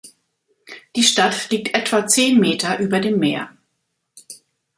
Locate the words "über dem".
2.79-3.19